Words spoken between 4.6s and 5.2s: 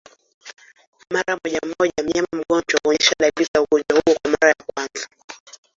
kwanza